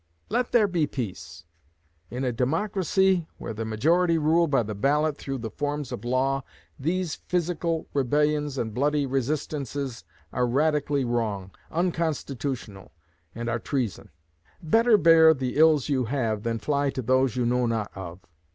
[0.29, 1.45] Let there be peace.
[2.09, 6.43] In a democracy, where the majority rule by the ballot through the forms of law,
[6.79, 10.03] these physical rebellions and bloody resistances
[10.33, 12.91] are radically wrong, unconstitutional,
[13.35, 14.09] and are treason.
[14.59, 18.21] Better bear the ills you have than fly to those you know not of.